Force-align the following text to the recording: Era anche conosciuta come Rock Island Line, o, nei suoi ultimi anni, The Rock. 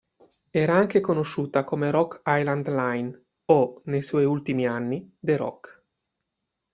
Era 0.49 0.73
anche 0.75 0.99
conosciuta 0.99 1.63
come 1.63 1.91
Rock 1.91 2.23
Island 2.25 2.67
Line, 2.69 3.23
o, 3.45 3.81
nei 3.85 4.01
suoi 4.01 4.25
ultimi 4.25 4.65
anni, 4.65 5.15
The 5.19 5.37
Rock. 5.37 5.83